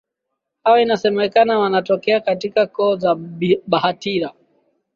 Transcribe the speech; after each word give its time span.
hawa 0.63 0.81
inasemekana 0.81 1.59
wanatokea 1.59 2.19
katika 2.19 2.67
koo 2.67 2.95
za 2.95 3.15
Bahitira 3.67 4.33